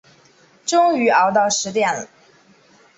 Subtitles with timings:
[0.65, 2.07] 终于熬到十点